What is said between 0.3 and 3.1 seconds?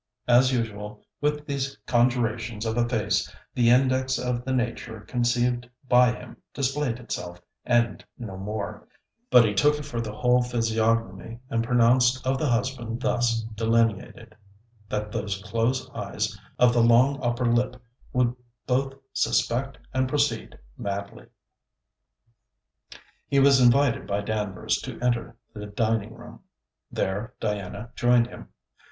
usual with these conjurations of a